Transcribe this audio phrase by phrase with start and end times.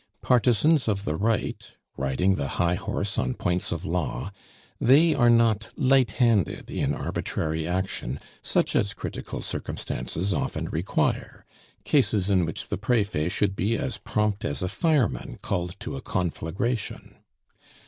[0.23, 1.61] Partisans of the right,
[1.95, 4.31] riding the high horse on points of law,
[4.79, 11.45] they are not light handed in arbitary action such as critical circumstances often require;
[11.83, 16.01] cases in which the Prefet should be as prompt as a fireman called to a
[16.01, 17.17] conflagration.